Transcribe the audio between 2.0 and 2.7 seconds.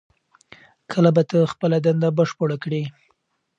بشپړه